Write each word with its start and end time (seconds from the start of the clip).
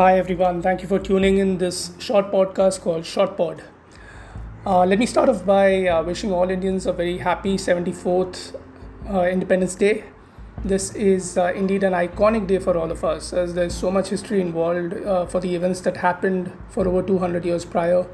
Hi 0.00 0.16
everyone, 0.16 0.62
thank 0.62 0.80
you 0.80 0.88
for 0.88 0.98
tuning 0.98 1.36
in 1.36 1.58
this 1.58 1.92
short 1.98 2.32
podcast 2.32 2.80
called 2.80 3.04
Short 3.04 3.36
Pod. 3.36 3.62
Uh, 4.64 4.86
let 4.86 4.98
me 4.98 5.04
start 5.04 5.28
off 5.28 5.44
by 5.44 5.88
uh, 5.88 6.02
wishing 6.02 6.32
all 6.32 6.48
Indians 6.48 6.86
a 6.86 6.92
very 6.94 7.18
happy 7.18 7.58
74th 7.58 8.58
uh, 9.12 9.24
Independence 9.24 9.74
Day. 9.74 10.04
This 10.64 10.94
is 10.94 11.36
uh, 11.36 11.52
indeed 11.54 11.82
an 11.82 11.92
iconic 11.92 12.46
day 12.46 12.58
for 12.58 12.78
all 12.78 12.90
of 12.90 13.04
us 13.04 13.34
as 13.34 13.52
there's 13.52 13.74
so 13.74 13.90
much 13.90 14.08
history 14.08 14.40
involved 14.40 14.94
uh, 14.94 15.26
for 15.26 15.38
the 15.38 15.54
events 15.54 15.82
that 15.82 15.98
happened 15.98 16.50
for 16.70 16.88
over 16.88 17.02
200 17.02 17.44
years 17.44 17.66
prior 17.66 18.06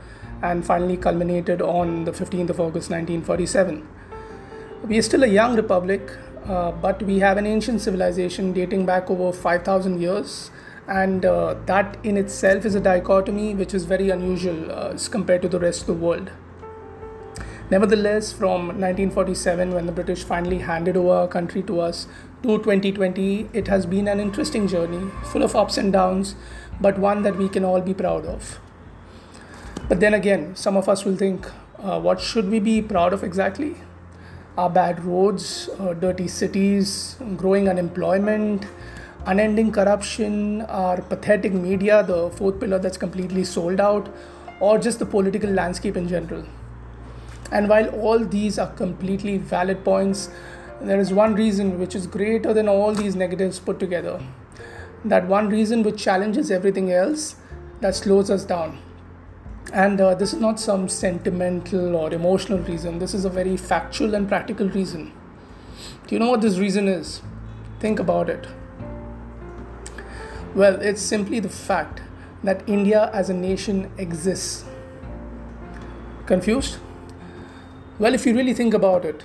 and 0.43 0.67
finally 0.67 0.97
culminated 0.97 1.63
on 1.63 2.05
the 2.05 2.11
15th 2.11 2.51
of 2.51 2.59
August 2.59 2.91
1947. 2.91 3.87
We 4.89 4.99
are 4.99 5.03
still 5.03 5.23
a 5.23 5.29
young 5.29 5.55
republic, 5.55 6.11
uh, 6.47 6.73
but 6.73 7.01
we 7.05 7.21
have 7.21 7.37
an 7.37 7.47
ancient 7.47 7.81
civilization 7.81 8.53
dating 8.53 8.87
back 8.87 9.09
over 9.09 9.33
5,000 9.33 10.01
years 10.01 10.51
and 10.89 11.25
uh, 11.25 11.55
that 11.67 11.97
in 12.05 12.17
itself 12.17 12.65
is 12.65 12.75
a 12.75 12.81
dichotomy 12.81 13.55
which 13.55 13.75
is 13.75 13.85
very 13.85 14.11
unusual 14.11 14.71
uh, 14.71 14.91
as 14.95 15.09
compared 15.09 15.43
to 15.43 15.49
the 15.49 15.59
rest 15.59 15.83
of 15.83 15.87
the 15.89 15.95
world. 15.95 16.31
Nevertheless, 17.69 18.33
from 18.33 18.69
1947, 18.69 19.75
when 19.75 19.87
the 19.87 19.93
British 19.93 20.23
finally 20.23 20.59
handed 20.59 20.97
over 20.97 21.11
our 21.11 21.29
country 21.29 21.63
to 21.65 21.81
us, 21.81 22.07
to 22.43 22.59
2020, 22.59 23.51
it 23.53 23.67
has 23.67 23.87
been 23.87 24.07
an 24.07 24.21
interesting 24.21 24.69
journey, 24.69 25.11
full 25.25 25.43
of 25.43 25.57
ups 25.57 25.77
and 25.77 25.93
downs, 25.93 26.37
but 26.81 26.97
one 26.97 27.23
that 27.23 27.37
we 27.37 27.49
can 27.49 27.65
all 27.65 27.81
be 27.81 27.93
proud 27.93 28.25
of. 28.25 28.61
But 29.89 29.99
then 29.99 30.15
again, 30.15 30.55
some 30.55 30.77
of 30.77 30.89
us 30.89 31.05
will 31.05 31.17
think, 31.17 31.51
uh, 31.81 32.01
what 32.01 32.21
should 32.21 32.49
we 32.49 32.61
be 32.61 32.81
proud 32.83 33.13
of 33.13 33.25
exactly? 33.25 33.75
Our 34.57 34.71
bad 34.71 35.05
roads, 35.05 35.69
uh, 35.81 35.93
dirty 35.95 36.29
cities, 36.29 37.17
growing 37.37 37.69
unemployment, 37.69 38.65
unending 39.27 39.73
corruption, 39.73 40.63
our 40.63 41.03
pathetic 41.03 41.53
media, 41.53 42.03
the 42.05 42.31
fourth 42.31 42.61
pillar 42.61 42.79
that's 42.79 42.97
completely 42.97 43.45
sold 43.45 43.81
out, 43.81 44.09
or 44.61 44.79
just 44.79 45.01
the 45.01 45.07
political 45.07 45.51
landscape 45.51 45.97
in 45.97 46.09
general. 46.09 46.45
And 47.51 47.69
while 47.69 47.89
all 47.89 48.19
these 48.19 48.59
are 48.59 48.73
completely 48.73 49.39
valid 49.39 49.85
points, 49.85 50.31
there 50.81 51.01
is 51.01 51.13
one 51.13 51.35
reason 51.35 51.79
which 51.79 51.95
is 51.95 52.07
greater 52.07 52.53
than 52.55 52.69
all 52.69 52.93
these 52.93 53.17
negatives 53.17 53.59
put 53.59 53.81
together. 53.81 54.21
That 55.05 55.27
one 55.27 55.49
reason 55.49 55.83
which 55.83 56.03
challenges 56.03 56.51
everything 56.51 56.93
else 56.93 57.37
that 57.81 57.95
slows 57.95 58.31
us 58.31 58.45
down. 58.45 58.79
And 59.73 60.01
uh, 60.01 60.15
this 60.15 60.33
is 60.33 60.41
not 60.41 60.61
some 60.61 60.89
sentimental 60.89 61.97
or 61.97 62.13
emotional 62.15 62.59
reason, 62.61 63.01
this 63.01 63.15
is 63.15 63.25
a 63.25 63.31
very 63.31 63.57
factual 63.57 64.15
and 64.15 64.29
practical 64.29 64.69
reason. 64.69 65.13
Do 66.07 66.15
you 66.15 66.21
know 66.21 66.31
what 66.31 66.41
this 66.41 66.59
reason 66.59 66.87
is? 66.87 67.23
Think 67.81 67.99
about 67.99 68.31
it. 68.31 68.47
Well, 70.57 70.81
it's 70.81 71.03
simply 71.03 71.39
the 71.39 71.51
fact 71.51 72.01
that 72.43 72.67
India 72.67 73.11
as 73.13 73.29
a 73.29 73.35
nation 73.35 73.91
exists. 73.99 74.65
Confused? 76.25 76.79
Well, 77.99 78.15
if 78.15 78.25
you 78.25 78.35
really 78.35 78.55
think 78.55 78.73
about 78.73 79.05
it, 79.05 79.23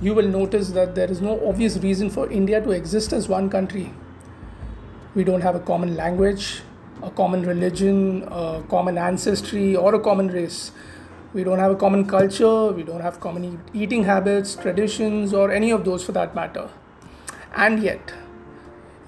you 0.00 0.14
will 0.14 0.26
notice 0.26 0.70
that 0.70 0.94
there 0.94 1.10
is 1.10 1.20
no 1.20 1.46
obvious 1.46 1.76
reason 1.76 2.08
for 2.08 2.30
India 2.30 2.62
to 2.62 2.70
exist 2.70 3.12
as 3.12 3.28
one 3.28 3.50
country. 3.50 3.92
We 5.14 5.22
don't 5.22 5.42
have 5.42 5.54
a 5.54 5.60
common 5.60 5.96
language, 5.96 6.62
a 7.02 7.10
common 7.10 7.42
religion, 7.42 8.22
a 8.30 8.62
common 8.70 8.96
ancestry, 8.96 9.76
or 9.76 9.94
a 9.94 10.00
common 10.00 10.28
race. 10.28 10.72
We 11.34 11.44
don't 11.44 11.58
have 11.58 11.72
a 11.72 11.76
common 11.76 12.06
culture, 12.06 12.72
we 12.72 12.84
don't 12.84 13.02
have 13.02 13.20
common 13.20 13.62
eating 13.74 14.04
habits, 14.04 14.54
traditions, 14.54 15.34
or 15.34 15.52
any 15.52 15.72
of 15.72 15.84
those 15.84 16.02
for 16.02 16.12
that 16.12 16.34
matter. 16.34 16.70
And 17.54 17.82
yet, 17.82 18.14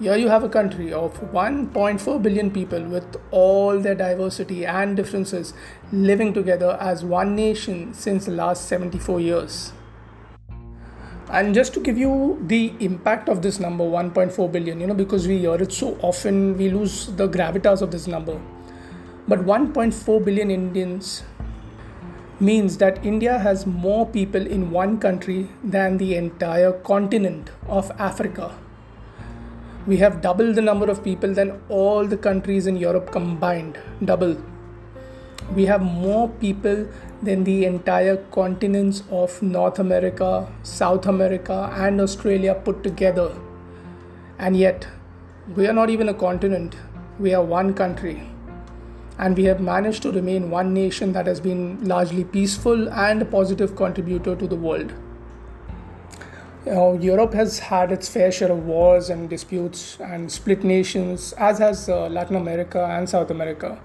here 0.03 0.17
you 0.17 0.27
have 0.27 0.43
a 0.43 0.49
country 0.49 0.91
of 0.91 1.17
1.4 1.31 2.21
billion 2.21 2.51
people 2.51 2.83
with 2.93 3.15
all 3.31 3.79
their 3.79 3.95
diversity 3.95 4.65
and 4.65 4.97
differences 4.97 5.53
living 5.93 6.33
together 6.33 6.71
as 6.81 7.05
one 7.05 7.37
nation 7.37 7.93
since 7.93 8.25
the 8.25 8.31
last 8.31 8.67
74 8.67 9.21
years. 9.21 9.71
And 11.29 11.55
just 11.55 11.73
to 11.75 11.79
give 11.79 11.97
you 11.97 12.37
the 12.47 12.73
impact 12.81 13.29
of 13.29 13.41
this 13.41 13.61
number 13.61 13.85
1.4 13.85 14.51
billion, 14.51 14.81
you 14.81 14.87
know, 14.87 14.93
because 14.93 15.25
we 15.25 15.37
hear 15.37 15.55
it 15.55 15.71
so 15.71 15.97
often, 16.01 16.57
we 16.57 16.69
lose 16.69 17.07
the 17.15 17.29
gravitas 17.29 17.81
of 17.81 17.91
this 17.91 18.05
number. 18.05 18.37
But 19.29 19.45
1.4 19.45 20.25
billion 20.25 20.51
Indians 20.51 21.23
means 22.41 22.77
that 22.79 23.05
India 23.05 23.39
has 23.39 23.65
more 23.65 24.05
people 24.05 24.45
in 24.45 24.69
one 24.69 24.99
country 24.99 25.47
than 25.63 25.97
the 25.97 26.15
entire 26.17 26.73
continent 26.73 27.51
of 27.69 27.89
Africa 27.97 28.53
we 29.85 29.97
have 29.97 30.21
double 30.21 30.53
the 30.53 30.61
number 30.61 30.89
of 30.89 31.03
people 31.03 31.33
than 31.33 31.61
all 31.67 32.05
the 32.07 32.15
countries 32.15 32.67
in 32.67 32.77
Europe 32.77 33.11
combined. 33.11 33.77
Double. 34.05 34.37
We 35.53 35.65
have 35.65 35.81
more 35.81 36.29
people 36.29 36.87
than 37.21 37.43
the 37.43 37.65
entire 37.65 38.15
continents 38.31 39.03
of 39.11 39.41
North 39.41 39.79
America, 39.79 40.47
South 40.63 41.05
America, 41.05 41.69
and 41.73 41.99
Australia 41.99 42.55
put 42.55 42.81
together. 42.81 43.35
And 44.39 44.55
yet, 44.55 44.87
we 45.53 45.67
are 45.67 45.73
not 45.73 45.89
even 45.89 46.07
a 46.07 46.13
continent, 46.13 46.77
we 47.19 47.33
are 47.33 47.43
one 47.43 47.73
country. 47.73 48.29
And 49.19 49.35
we 49.35 49.43
have 49.43 49.59
managed 49.59 50.01
to 50.03 50.11
remain 50.11 50.49
one 50.49 50.73
nation 50.73 51.11
that 51.11 51.27
has 51.27 51.41
been 51.41 51.83
largely 51.83 52.23
peaceful 52.23 52.89
and 52.89 53.21
a 53.21 53.25
positive 53.25 53.75
contributor 53.75 54.35
to 54.35 54.47
the 54.47 54.55
world 54.55 54.93
know, 56.71 56.97
Europe 56.99 57.33
has 57.33 57.59
had 57.59 57.91
its 57.91 58.07
fair 58.07 58.31
share 58.31 58.51
of 58.51 58.65
wars 58.65 59.09
and 59.09 59.29
disputes 59.29 59.97
and 59.99 60.31
split 60.31 60.63
nations, 60.63 61.33
as 61.33 61.59
has 61.59 61.89
uh, 61.89 62.07
Latin 62.07 62.35
America 62.35 62.85
and 62.85 63.09
South 63.09 63.31
America. 63.31 63.77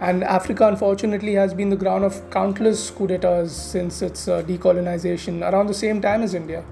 And 0.00 0.24
Africa, 0.24 0.66
unfortunately, 0.66 1.34
has 1.34 1.54
been 1.54 1.70
the 1.70 1.76
ground 1.76 2.04
of 2.04 2.30
countless 2.30 2.90
coups 2.90 3.08
d'etats 3.08 3.52
since 3.52 4.02
its 4.02 4.28
uh, 4.28 4.42
decolonization 4.42 5.50
around 5.50 5.68
the 5.68 5.74
same 5.74 6.02
time 6.02 6.22
as 6.22 6.34
India. 6.34 6.64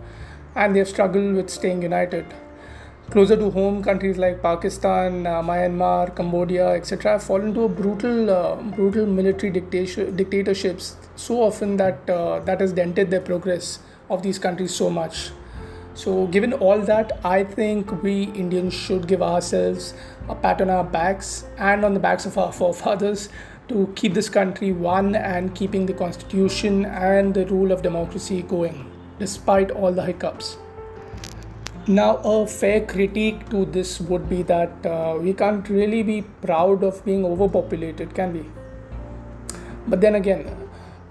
And 0.54 0.74
they 0.74 0.80
have 0.80 0.88
struggled 0.88 1.34
with 1.34 1.48
staying 1.48 1.82
united. 1.82 2.26
Closer 3.10 3.36
to 3.36 3.50
home, 3.50 3.82
countries 3.82 4.18
like 4.18 4.42
Pakistan, 4.42 5.26
uh, 5.26 5.42
Myanmar, 5.42 6.14
Cambodia, 6.14 6.68
etc., 6.70 7.12
have 7.12 7.22
fallen 7.22 7.54
to 7.54 7.68
brutal, 7.68 8.30
uh, 8.30 8.56
brutal 8.56 9.06
military 9.06 9.50
dictatorships 9.50 10.96
so 11.16 11.42
often 11.42 11.76
that 11.76 12.08
uh, 12.08 12.40
that 12.40 12.60
has 12.60 12.72
dented 12.72 13.10
their 13.10 13.20
progress 13.20 13.78
of 14.12 14.22
these 14.22 14.38
countries 14.38 14.74
so 14.74 14.90
much. 14.90 15.30
So, 15.94 16.26
given 16.28 16.54
all 16.54 16.80
that, 16.80 17.20
I 17.24 17.44
think 17.44 18.02
we 18.02 18.24
Indians 18.24 18.72
should 18.72 19.06
give 19.06 19.22
ourselves 19.22 19.94
a 20.28 20.34
pat 20.34 20.62
on 20.62 20.70
our 20.70 20.84
backs 20.84 21.44
and 21.58 21.84
on 21.84 21.92
the 21.92 22.00
backs 22.00 22.24
of 22.24 22.38
our 22.38 22.52
forefathers 22.52 23.28
to 23.68 23.92
keep 23.94 24.14
this 24.14 24.28
country 24.28 24.72
one 24.72 25.14
and 25.14 25.54
keeping 25.54 25.86
the 25.86 25.92
constitution 25.92 26.86
and 26.86 27.34
the 27.34 27.46
rule 27.46 27.72
of 27.72 27.82
democracy 27.82 28.42
going, 28.42 28.90
despite 29.18 29.70
all 29.70 29.92
the 29.92 30.02
hiccups. 30.02 30.56
Now, 31.86 32.16
a 32.18 32.46
fair 32.46 32.80
critique 32.86 33.48
to 33.50 33.64
this 33.64 34.00
would 34.00 34.28
be 34.28 34.42
that 34.44 34.86
uh, 34.86 35.18
we 35.20 35.34
can't 35.34 35.68
really 35.68 36.02
be 36.02 36.22
proud 36.40 36.84
of 36.84 37.04
being 37.04 37.24
overpopulated, 37.24 38.14
can 38.14 38.32
we? 38.32 38.44
But 39.88 40.00
then 40.00 40.14
again, 40.14 40.61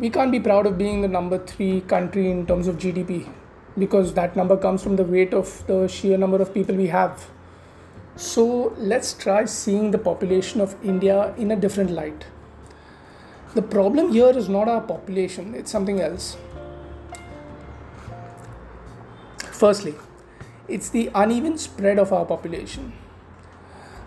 we 0.01 0.09
can't 0.09 0.31
be 0.31 0.39
proud 0.39 0.65
of 0.65 0.79
being 0.79 1.01
the 1.01 1.07
number 1.07 1.37
three 1.37 1.81
country 1.81 2.31
in 2.31 2.47
terms 2.47 2.67
of 2.67 2.77
GDP 2.77 3.29
because 3.77 4.15
that 4.15 4.35
number 4.35 4.57
comes 4.57 4.81
from 4.81 4.95
the 4.95 5.03
weight 5.03 5.31
of 5.31 5.51
the 5.67 5.87
sheer 5.87 6.17
number 6.17 6.41
of 6.41 6.51
people 6.55 6.75
we 6.75 6.87
have. 6.87 7.27
So 8.15 8.73
let's 8.77 9.13
try 9.13 9.45
seeing 9.45 9.91
the 9.91 9.99
population 9.99 10.59
of 10.59 10.75
India 10.83 11.35
in 11.37 11.51
a 11.51 11.55
different 11.55 11.91
light. 11.91 12.25
The 13.53 13.61
problem 13.61 14.11
here 14.11 14.35
is 14.35 14.49
not 14.49 14.67
our 14.67 14.81
population, 14.81 15.53
it's 15.53 15.69
something 15.69 16.01
else. 16.01 16.35
Firstly, 19.51 19.93
it's 20.67 20.89
the 20.89 21.11
uneven 21.13 21.59
spread 21.59 21.99
of 21.99 22.11
our 22.11 22.25
population 22.25 22.93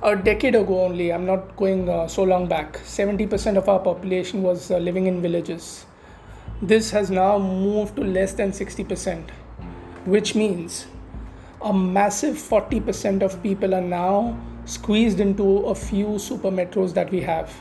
a 0.04 0.14
decade 0.14 0.54
ago 0.54 0.84
only, 0.84 1.10
I'm 1.10 1.24
not 1.24 1.56
going 1.56 1.88
uh, 1.88 2.06
so 2.08 2.24
long 2.24 2.46
back, 2.46 2.74
70% 2.80 3.56
of 3.56 3.70
our 3.70 3.78
population 3.78 4.42
was 4.42 4.70
uh, 4.70 4.76
living 4.76 5.06
in 5.06 5.22
villages. 5.22 5.86
This 6.66 6.92
has 6.92 7.10
now 7.10 7.38
moved 7.38 7.96
to 7.96 8.02
less 8.02 8.32
than 8.32 8.50
60%, 8.50 9.28
which 10.06 10.34
means 10.34 10.86
a 11.60 11.74
massive 11.74 12.36
40% 12.36 13.20
of 13.22 13.42
people 13.42 13.74
are 13.74 13.82
now 13.82 14.38
squeezed 14.64 15.20
into 15.20 15.58
a 15.66 15.74
few 15.74 16.18
super 16.18 16.50
metros 16.50 16.94
that 16.94 17.10
we 17.10 17.20
have. 17.20 17.52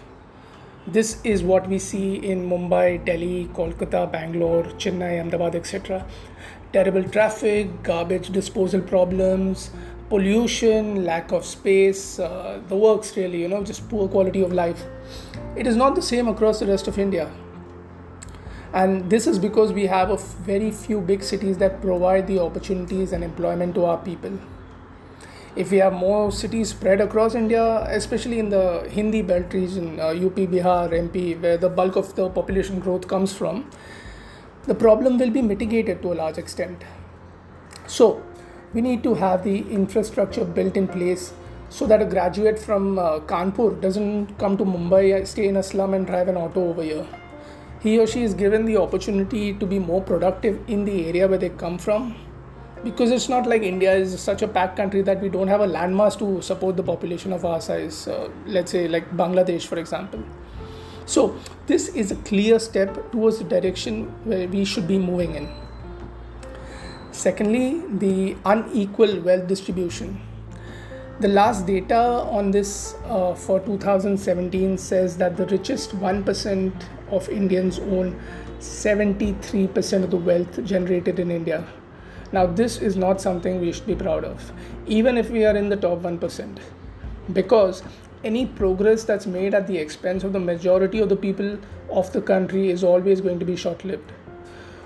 This 0.88 1.20
is 1.26 1.44
what 1.44 1.68
we 1.68 1.80
see 1.80 2.16
in 2.16 2.50
Mumbai, 2.50 3.04
Delhi, 3.04 3.50
Kolkata, 3.54 4.10
Bangalore, 4.10 4.64
Chennai, 4.86 5.20
Ahmedabad, 5.20 5.56
etc. 5.56 6.06
Terrible 6.72 7.04
traffic, 7.04 7.84
garbage 7.84 8.30
disposal 8.30 8.80
problems, 8.80 9.72
pollution, 10.08 11.04
lack 11.04 11.34
of 11.34 11.44
space, 11.44 12.20
uh, 12.20 12.62
the 12.70 12.78
works 12.78 13.18
really, 13.18 13.42
you 13.42 13.50
know, 13.50 13.66
just 13.66 13.90
poor 13.90 14.08
quality 14.08 14.42
of 14.42 14.54
life. 14.54 14.86
It 15.58 15.68
is 15.68 15.76
not 15.76 15.96
the 15.96 16.02
same 16.02 16.30
across 16.30 16.62
the 16.62 16.68
rest 16.68 16.88
of 16.88 16.98
India. 16.98 17.30
And 18.74 19.10
this 19.10 19.28
is 19.28 19.38
because 19.38 19.72
we 19.72 19.86
have 19.86 20.10
a 20.10 20.18
very 20.18 20.72
few 20.72 21.00
big 21.00 21.24
cities 21.24 21.58
that 21.60 21.82
provide 21.82 22.28
the 22.28 22.40
opportunities 22.40 23.12
and 23.12 23.24
employment 23.24 23.76
to 23.76 23.86
our 23.86 23.98
people. 23.98 24.40
if 25.56 25.70
we 25.70 25.78
have 25.78 25.94
more 25.94 26.32
cities 26.32 26.70
spread 26.70 27.00
across 27.00 27.36
India, 27.36 27.86
especially 27.90 28.40
in 28.40 28.50
the 28.50 28.88
Hindi 28.90 29.22
belt 29.22 29.54
region, 29.54 30.00
uh, 30.00 30.08
UP, 30.08 30.36
Bihar, 30.36 30.92
MP, 30.92 31.40
where 31.40 31.58
the 31.58 31.70
bulk 31.70 31.96
of 31.96 32.16
the 32.16 32.30
population 32.30 32.80
growth 32.80 33.08
comes 33.08 33.34
from, 33.34 33.70
the 34.66 34.74
problem 34.74 35.18
will 35.18 35.30
be 35.30 35.42
mitigated 35.42 36.02
to 36.02 36.14
a 36.14 36.16
large 36.16 36.38
extent. 36.38 36.84
So, 37.86 38.24
we 38.74 38.82
need 38.82 39.04
to 39.04 39.14
have 39.14 39.44
the 39.44 39.60
infrastructure 39.72 40.44
built 40.44 40.76
in 40.76 40.88
place 40.88 41.34
so 41.70 41.86
that 41.86 42.02
a 42.02 42.06
graduate 42.06 42.58
from 42.58 42.98
uh, 42.98 43.20
Kanpur 43.20 43.80
doesn't 43.80 44.38
come 44.40 44.58
to 44.58 44.66
Mumbai, 44.66 45.28
stay 45.28 45.48
in 45.48 45.58
a 45.58 45.64
slum, 45.64 45.94
and 45.94 46.08
drive 46.08 46.28
an 46.28 46.38
auto 46.38 46.70
over 46.70 46.82
here. 46.82 47.06
He 47.84 48.00
or 48.00 48.08
she 48.08 48.24
is 48.24 48.34
given 48.34 48.66
the 48.66 48.78
opportunity 48.78 49.54
to 49.54 49.66
be 49.66 49.78
more 49.78 50.02
productive 50.02 50.60
in 50.70 50.86
the 50.86 51.06
area 51.08 51.28
where 51.28 51.38
they 51.38 51.50
come 51.50 51.78
from 51.78 52.16
because 52.84 53.12
it's 53.12 53.28
not 53.30 53.46
like 53.46 53.62
India 53.62 53.94
is 53.94 54.20
such 54.22 54.42
a 54.42 54.48
packed 54.48 54.78
country 54.78 55.02
that 55.02 55.22
we 55.22 55.30
don't 55.30 55.48
have 55.48 55.62
a 55.62 55.68
landmass 55.68 56.18
to 56.20 56.42
support 56.42 56.78
the 56.78 56.84
population 56.84 57.34
of 57.34 57.46
our 57.46 57.62
size. 57.62 58.08
Uh, 58.08 58.30
let's 58.46 58.72
say, 58.72 58.88
like 58.88 59.10
Bangladesh, 59.12 59.66
for 59.66 59.78
example. 59.80 60.24
So, 61.06 61.38
this 61.68 61.90
is 61.90 62.12
a 62.12 62.16
clear 62.16 62.60
step 62.60 63.12
towards 63.12 63.40
the 63.40 63.44
direction 63.44 64.06
where 64.24 64.48
we 64.48 64.64
should 64.66 64.88
be 64.88 64.98
moving 64.98 65.36
in. 65.36 65.50
Secondly, 67.12 67.82
the 67.90 68.38
unequal 68.46 69.20
wealth 69.22 69.48
distribution. 69.48 70.22
The 71.20 71.28
last 71.28 71.68
data 71.68 71.96
on 71.96 72.52
this 72.52 72.96
uh, 73.06 73.34
for 73.36 73.60
2017 73.60 74.78
says 74.78 75.16
that 75.18 75.38
the 75.38 75.46
richest 75.46 75.96
1% 75.98 76.74
of 77.16 77.30
Indians 77.30 77.80
own 77.80 78.20
73% 78.60 80.04
of 80.04 80.12
the 80.12 80.18
wealth 80.18 80.64
generated 80.64 81.20
in 81.20 81.32
India. 81.32 81.66
Now, 82.32 82.46
this 82.46 82.78
is 82.78 82.96
not 82.96 83.22
something 83.22 83.62
we 83.62 83.72
should 83.72 83.86
be 83.86 83.96
proud 83.96 84.24
of, 84.24 84.52
even 84.88 85.18
if 85.18 85.30
we 85.30 85.46
are 85.46 85.56
in 85.56 85.70
the 85.70 85.76
top 85.76 86.00
1%, 86.00 86.58
because 87.32 87.84
any 88.24 88.46
progress 88.46 89.04
that's 89.04 89.28
made 89.28 89.54
at 89.54 89.68
the 89.68 89.78
expense 89.78 90.24
of 90.24 90.34
the 90.34 90.40
majority 90.40 91.00
of 91.00 91.10
the 91.10 91.16
people 91.16 91.58
of 91.92 92.12
the 92.14 92.22
country 92.22 92.70
is 92.70 92.84
always 92.84 93.22
going 93.22 93.38
to 93.40 93.46
be 93.46 93.56
short 93.56 93.84
lived. 93.86 94.12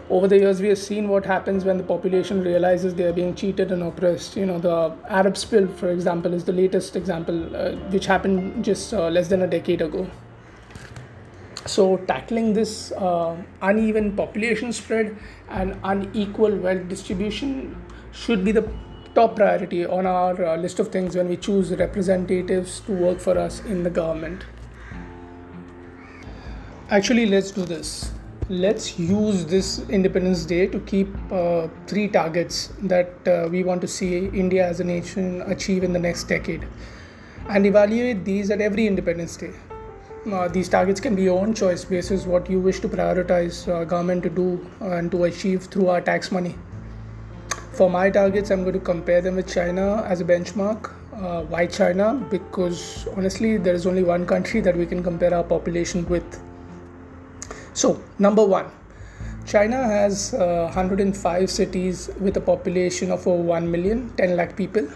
Over 0.10 0.28
the 0.28 0.38
years, 0.40 0.62
we 0.62 0.70
have 0.70 0.78
seen 0.78 1.10
what 1.10 1.26
happens 1.26 1.66
when 1.66 1.78
the 1.78 1.84
population 1.84 2.42
realizes 2.42 2.96
they 2.96 3.04
are 3.04 3.14
being 3.14 3.36
cheated 3.36 3.72
and 3.74 3.84
oppressed. 3.84 4.38
You 4.38 4.46
know, 4.46 4.58
the 4.58 4.96
Arab 5.10 5.36
Spring, 5.36 5.68
for 5.68 5.90
example, 5.90 6.34
is 6.34 6.46
the 6.46 6.54
latest 6.54 6.96
example, 6.96 7.56
uh, 7.56 7.72
which 7.92 8.06
happened 8.06 8.64
just 8.64 8.94
uh, 8.94 9.10
less 9.10 9.28
than 9.28 9.42
a 9.42 9.48
decade 9.48 9.82
ago. 9.82 10.10
So, 11.68 11.98
tackling 11.98 12.54
this 12.54 12.92
uh, 12.94 13.36
uneven 13.62 14.16
population 14.16 14.72
spread 14.72 15.18
and 15.50 15.78
unequal 15.84 16.56
wealth 16.56 16.88
distribution 16.88 17.76
should 18.14 18.46
be 18.46 18.54
the 18.54 18.68
top 19.14 19.36
priority 19.36 19.86
on 19.86 20.06
our 20.06 20.46
uh, 20.46 20.56
list 20.58 20.80
of 20.80 20.88
things 20.90 21.18
when 21.18 21.28
we 21.28 21.36
choose 21.36 21.72
representatives 21.72 22.80
to 22.82 22.94
work 22.94 23.20
for 23.20 23.38
us 23.38 23.60
in 23.66 23.84
the 23.84 23.90
government. 23.90 24.46
Actually, 26.90 27.26
let's 27.26 27.52
do 27.52 27.66
this. 27.66 28.12
Let's 28.48 28.98
use 28.98 29.46
this 29.46 29.80
Independence 29.90 30.46
Day 30.46 30.68
to 30.68 30.80
keep 30.80 31.10
uh, 31.32 31.68
three 31.86 32.08
targets 32.08 32.72
that 32.84 33.28
uh, 33.28 33.50
we 33.52 33.66
want 33.66 33.82
to 33.82 33.88
see 33.90 34.28
India 34.28 34.66
as 34.66 34.80
a 34.80 34.86
nation 34.86 35.42
achieve 35.42 35.84
in 35.84 35.92
the 35.92 36.00
next 36.00 36.30
decade 36.30 36.66
and 37.50 37.66
evaluate 37.66 38.24
these 38.24 38.50
at 38.52 38.62
every 38.62 38.88
Independence 38.88 39.36
Day 39.36 39.52
uh, 40.34 40.48
these 40.48 40.70
targets 40.70 41.00
can 41.00 41.16
be 41.16 41.24
your 41.24 41.40
own 41.40 41.54
choice 41.54 41.86
basis 41.86 42.26
what 42.26 42.50
you 42.50 42.60
wish 42.60 42.80
to 42.80 42.90
prioritize 42.90 43.68
uh, 43.68 43.84
government 43.84 44.24
to 44.24 44.30
do 44.30 44.66
and 44.82 45.12
to 45.12 45.24
achieve 45.26 45.64
through 45.64 45.88
our 45.88 46.02
tax 46.02 46.32
money. 46.32 46.56
For 47.72 47.90
my 47.90 48.10
targets 48.10 48.50
i'm 48.52 48.64
going 48.64 48.74
to 48.74 48.80
compare 48.80 49.22
them 49.22 49.36
with 49.36 49.52
china 49.54 50.04
as 50.08 50.22
a 50.22 50.26
benchmark 50.26 50.94
uh, 51.18 51.42
why 51.44 51.66
china? 51.66 52.14
Because 52.30 53.08
honestly 53.16 53.58
there 53.58 53.74
is 53.74 53.86
only 53.88 54.04
one 54.04 54.26
country 54.26 54.62
that 54.62 54.76
we 54.76 54.86
can 54.86 55.04
compare 55.04 55.34
our 55.34 55.44
population 55.44 56.08
with. 56.08 56.42
So 57.74 58.00
number 58.20 58.46
one 58.46 58.72
china 59.46 59.84
has 59.84 60.34
uh, 60.34 60.70
105 60.74 61.50
cities 61.50 62.10
with 62.20 62.38
a 62.38 62.42
population 62.42 63.12
of 63.12 63.26
over 63.28 63.42
1 63.42 63.72
million 63.72 64.10
10 64.18 64.36
lakh 64.36 64.56
people. 64.56 64.88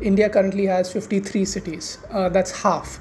India 0.00 0.28
currently 0.28 0.66
has 0.66 0.92
53 0.92 1.44
cities. 1.44 1.98
Uh, 2.10 2.28
that's 2.28 2.62
half 2.62 3.00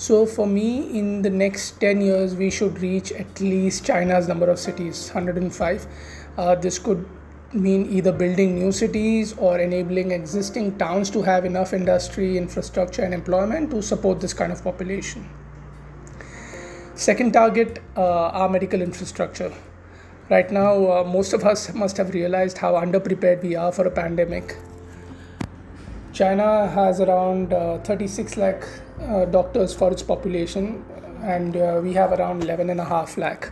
so 0.00 0.24
for 0.24 0.46
me, 0.46 0.98
in 0.98 1.20
the 1.20 1.28
next 1.28 1.72
10 1.78 2.00
years, 2.00 2.34
we 2.34 2.48
should 2.48 2.78
reach 2.80 3.12
at 3.12 3.38
least 3.38 3.84
China's 3.84 4.28
number 4.28 4.48
of 4.48 4.58
cities, 4.58 5.10
105. 5.12 5.86
Uh, 6.38 6.54
this 6.54 6.78
could 6.78 7.06
mean 7.52 7.84
either 7.92 8.10
building 8.10 8.54
new 8.54 8.72
cities 8.72 9.34
or 9.36 9.58
enabling 9.58 10.12
existing 10.12 10.78
towns 10.78 11.10
to 11.10 11.20
have 11.20 11.44
enough 11.44 11.74
industry, 11.74 12.38
infrastructure, 12.38 13.02
and 13.02 13.12
employment 13.12 13.70
to 13.72 13.82
support 13.82 14.20
this 14.20 14.32
kind 14.32 14.50
of 14.50 14.64
population. 14.64 15.28
Second 16.94 17.34
target, 17.34 17.82
uh, 17.94 18.28
our 18.40 18.48
medical 18.48 18.80
infrastructure. 18.80 19.52
Right 20.30 20.50
now, 20.50 20.92
uh, 20.92 21.04
most 21.04 21.34
of 21.34 21.44
us 21.44 21.74
must 21.74 21.98
have 21.98 22.14
realized 22.14 22.56
how 22.56 22.72
underprepared 22.72 23.42
we 23.42 23.54
are 23.54 23.70
for 23.70 23.86
a 23.86 23.90
pandemic. 23.90 24.56
China 26.20 26.66
has 26.68 27.00
around 27.00 27.54
uh, 27.54 27.78
36 27.78 28.36
lakh 28.36 28.64
uh, 29.00 29.24
doctors 29.24 29.72
for 29.72 29.90
its 29.90 30.02
population, 30.02 30.84
and 31.22 31.56
uh, 31.56 31.80
we 31.82 31.94
have 31.94 32.12
around 32.12 32.42
11 32.42 32.68
and 32.68 32.78
a 32.78 32.84
half 32.84 33.16
lakh. 33.16 33.50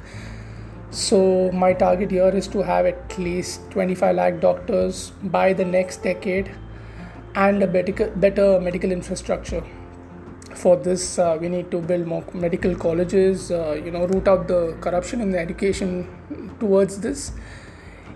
So, 0.91 1.51
my 1.53 1.73
target 1.73 2.11
here 2.11 2.29
is 2.29 2.47
to 2.49 2.63
have 2.63 2.85
at 2.85 3.17
least 3.19 3.71
25 3.71 4.17
lakh 4.17 4.41
doctors 4.41 5.13
by 5.39 5.55
the 5.55 5.65
next 5.65 6.03
decade 6.03 6.51
and 7.35 7.63
a 7.63 7.67
better, 7.67 8.11
better 8.17 8.61
medical 8.61 8.93
infrastructure. 8.93 9.65
For 10.55 10.77
this, 10.77 11.19
uh, 11.19 11.39
we 11.41 11.49
need 11.49 11.71
to 11.71 11.81
build 11.81 12.07
more 12.07 12.25
medical 12.35 12.75
colleges, 12.75 13.51
uh, 13.51 13.81
you 13.83 13.91
know, 13.91 14.07
root 14.07 14.29
out 14.29 14.47
the 14.47 14.77
corruption 14.83 15.23
in 15.23 15.31
the 15.31 15.39
education 15.39 16.07
towards 16.61 17.01
this, 17.01 17.33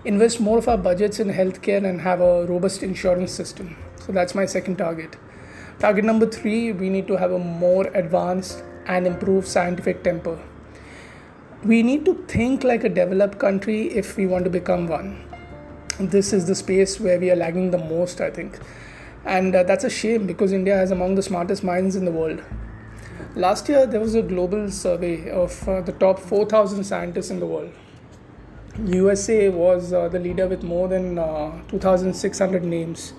invest 0.05 0.39
more 0.39 0.57
of 0.57 0.67
our 0.67 0.77
budgets 0.77 1.19
in 1.19 1.29
healthcare, 1.29 1.83
and 1.87 2.01
have 2.01 2.21
a 2.21 2.45
robust 2.45 2.83
insurance 2.83 3.31
system. 3.31 3.75
So, 4.05 4.11
that's 4.11 4.35
my 4.35 4.45
second 4.45 4.77
target. 4.77 5.15
Target 5.79 6.05
number 6.05 6.25
three, 6.25 6.71
we 6.71 6.89
need 6.89 7.07
to 7.07 7.17
have 7.17 7.31
a 7.31 7.39
more 7.39 7.87
advanced 7.87 8.63
and 8.85 9.07
improved 9.07 9.47
scientific 9.47 10.03
temper. 10.03 10.39
We 11.63 11.81
need 11.81 12.05
to 12.05 12.15
think 12.27 12.63
like 12.63 12.83
a 12.83 12.89
developed 12.89 13.39
country 13.39 13.87
if 13.87 14.17
we 14.17 14.25
want 14.25 14.43
to 14.43 14.49
become 14.49 14.87
one. 14.87 15.23
This 15.99 16.33
is 16.33 16.45
the 16.45 16.55
space 16.55 16.99
where 16.99 17.19
we 17.19 17.31
are 17.31 17.35
lagging 17.35 17.71
the 17.71 17.77
most, 17.77 18.19
I 18.19 18.29
think. 18.29 18.59
And 19.25 19.55
uh, 19.55 19.63
that's 19.63 19.83
a 19.83 19.89
shame 19.89 20.27
because 20.27 20.51
India 20.51 20.75
has 20.75 20.91
among 20.91 21.15
the 21.15 21.23
smartest 21.23 21.63
minds 21.63 21.95
in 21.95 22.03
the 22.03 22.11
world. 22.11 22.41
Last 23.35 23.69
year, 23.69 23.85
there 23.85 23.99
was 23.99 24.15
a 24.15 24.21
global 24.21 24.69
survey 24.69 25.29
of 25.29 25.67
uh, 25.67 25.81
the 25.81 25.93
top 25.93 26.19
4,000 26.19 26.83
scientists 26.83 27.29
in 27.29 27.39
the 27.39 27.45
world. 27.45 27.71
USA 28.79 29.49
was 29.49 29.93
uh, 29.93 30.09
the 30.09 30.19
leader 30.19 30.47
with 30.47 30.63
more 30.63 30.87
than 30.87 31.19
uh, 31.19 31.61
2,600 31.69 32.63
names. 32.63 33.13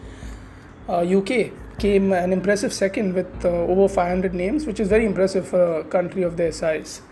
UK 0.89 1.31
uh, 1.31 1.51
came 1.79 2.13
an 2.13 2.33
impressive 2.33 2.73
second 2.73 3.15
with 3.15 3.45
over 3.45 3.89
500 3.89 4.35
names, 4.35 4.67
which 4.67 4.81
is 4.81 4.89
very 4.89 5.07
impressive 5.07 5.47
for 5.47 5.81
a 5.81 5.85
country 5.85 6.23
of 6.23 6.37
their 6.37 6.51
size. 6.51 7.03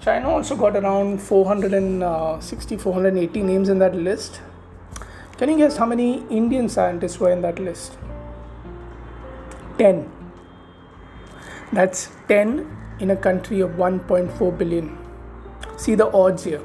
China 0.00 0.30
also 0.30 0.56
got 0.56 0.76
around 0.76 1.20
460, 1.20 2.76
480 2.78 3.42
names 3.42 3.68
in 3.68 3.78
that 3.78 3.94
list. 3.94 4.40
Can 5.36 5.50
you 5.50 5.58
guess 5.58 5.76
how 5.76 5.86
many 5.86 6.24
Indian 6.28 6.68
scientists 6.68 7.20
were 7.20 7.30
in 7.30 7.42
that 7.42 7.58
list? 7.58 7.98
10. 9.78 10.10
That's 11.72 12.10
10 12.28 12.76
in 13.00 13.10
a 13.10 13.16
country 13.16 13.60
of 13.60 13.72
1.4 13.72 14.58
billion. 14.58 14.96
See 15.76 15.94
the 15.94 16.10
odds 16.10 16.44
here. 16.44 16.62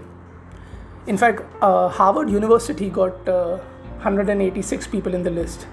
In 1.07 1.17
fact, 1.17 1.41
uh, 1.61 1.89
Harvard 1.89 2.29
University 2.29 2.89
got 2.89 3.27
uh, 3.27 3.57
186 4.03 4.87
people 4.87 5.15
in 5.15 5.23
the 5.23 5.31
list. 5.31 5.65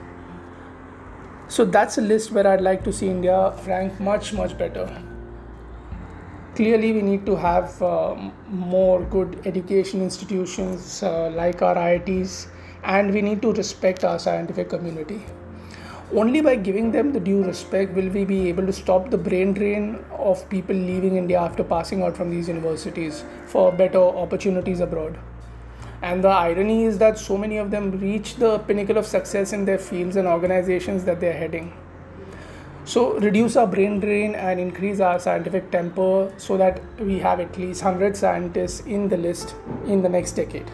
So 1.49 1.65
that's 1.65 1.99
a 1.99 2.01
list 2.01 2.33
where 2.33 2.47
I'd 2.47 2.63
like 2.63 2.83
to 2.85 2.93
see 2.93 3.09
India 3.09 3.55
rank 3.67 4.01
much, 4.01 4.33
much 4.33 4.57
better. 4.57 4.87
Clearly, 6.55 6.93
we 6.93 7.03
need 7.03 7.27
to 7.27 7.37
have 7.37 7.81
uh, 7.83 8.17
more 8.49 9.03
good 9.03 9.41
education 9.45 10.03
institutions 10.03 11.03
uh, 11.03 11.31
like 11.31 11.63
our 11.63 11.75
IITs, 11.75 12.49
and 12.83 13.13
we 13.13 13.23
need 13.23 13.43
to 13.43 13.53
respect 13.53 14.05
our 14.05 14.19
scientific 14.19 14.69
community. 14.69 15.23
Only 16.15 16.41
by 16.41 16.57
giving 16.57 16.91
them 16.91 17.13
the 17.13 17.21
due 17.21 17.45
respect 17.45 17.93
will 17.93 18.09
we 18.09 18.25
be 18.25 18.49
able 18.49 18.65
to 18.65 18.73
stop 18.73 19.11
the 19.11 19.19
brain 19.19 19.53
drain 19.53 20.03
of 20.11 20.49
people 20.49 20.75
leaving 20.75 21.17
India 21.17 21.39
after 21.39 21.63
passing 21.63 22.03
out 22.03 22.17
from 22.17 22.31
these 22.31 22.49
universities 22.49 23.25
for 23.45 23.71
better 23.73 24.01
opportunities 24.01 24.81
abroad. 24.81 25.19
And 26.01 26.25
the 26.25 26.29
irony 26.29 26.85
is 26.85 26.97
that 26.99 27.19
so 27.19 27.37
many 27.37 27.59
of 27.59 27.71
them 27.71 27.91
reach 28.01 28.37
the 28.37 28.59
pinnacle 28.61 28.97
of 28.97 29.05
success 29.05 29.53
in 29.53 29.67
their 29.67 29.77
fields 29.77 30.17
and 30.17 30.27
organizations 30.27 31.05
that 31.05 31.21
they're 31.21 31.37
heading. 31.37 31.75
So, 32.87 33.19
reduce 33.19 33.57
our 33.57 33.67
brain 33.67 34.01
drain 34.01 34.35
and 34.35 34.59
increase 34.59 35.01
our 35.01 35.19
scientific 35.19 35.71
temper 35.71 36.33
so 36.39 36.57
that 36.57 36.81
we 36.99 37.19
have 37.19 37.39
at 37.39 37.59
least 37.59 37.85
100 37.85 38.17
scientists 38.17 38.81
in 38.87 39.11
the 39.11 39.19
list 39.19 39.55
in 39.85 40.01
the 40.01 40.09
next 40.09 40.33
decade. 40.33 40.71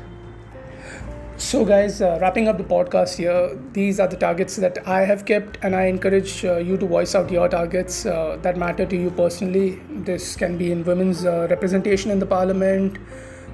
So, 1.37 1.64
guys, 1.64 2.00
uh, 2.00 2.19
wrapping 2.21 2.47
up 2.47 2.59
the 2.59 2.64
podcast 2.64 3.17
here, 3.17 3.59
these 3.73 3.99
are 3.99 4.07
the 4.07 4.17
targets 4.17 4.55
that 4.57 4.87
I 4.87 5.00
have 5.00 5.25
kept, 5.25 5.59
and 5.62 5.75
I 5.75 5.87
encourage 5.87 6.45
uh, 6.45 6.59
you 6.59 6.76
to 6.76 6.87
voice 6.87 7.17
out 7.17 7.29
your 7.29 7.49
targets 7.49 8.07
uh, 8.07 8.38
that 8.43 8.57
matter 8.57 8.87
to 8.87 8.97
you 8.97 9.11
personally. 9.11 9.81
This 9.91 10.37
can 10.37 10.57
be 10.57 10.71
in 10.71 10.85
women's 10.85 11.25
uh, 11.25 11.49
representation 11.50 12.12
in 12.12 12.21
the 12.21 12.26
parliament, 12.26 12.99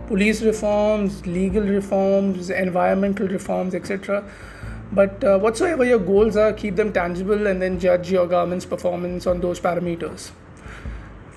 police 0.08 0.42
reforms, 0.42 1.26
legal 1.26 1.62
reforms, 1.62 2.50
environmental 2.50 3.26
reforms, 3.28 3.74
etc. 3.74 4.24
But 4.92 5.24
uh, 5.24 5.38
whatsoever 5.38 5.82
your 5.82 6.00
goals 6.00 6.36
are, 6.36 6.52
keep 6.52 6.76
them 6.76 6.92
tangible 6.92 7.46
and 7.46 7.62
then 7.62 7.80
judge 7.80 8.10
your 8.10 8.26
government's 8.26 8.66
performance 8.66 9.26
on 9.26 9.40
those 9.40 9.58
parameters. 9.58 10.32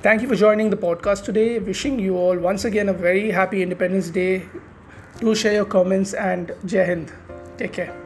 Thank 0.02 0.22
you 0.22 0.28
for 0.28 0.36
joining 0.36 0.72
the 0.72 0.78
podcast 0.78 1.24
today. 1.24 1.60
Wishing 1.60 2.00
you 2.00 2.18
all 2.18 2.38
once 2.38 2.66
again 2.66 2.90
a 2.90 2.94
very 2.94 3.32
happy 3.32 3.62
Independence 3.62 4.10
Day. 4.10 4.46
Do 5.24 5.34
share 5.34 5.53
your 5.53 5.63
comments 5.63 6.13
and 6.13 6.51
Jai 6.65 6.84
Hind. 6.84 7.13
Take 7.58 7.72
care. 7.72 8.02